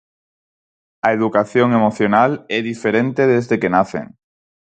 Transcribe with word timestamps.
A 1.07 1.09
educación 1.17 1.67
emocional 1.79 2.31
é 2.57 2.59
diferente 2.71 3.21
desde 3.33 3.55
que 3.61 3.73
nacen. 3.75 4.05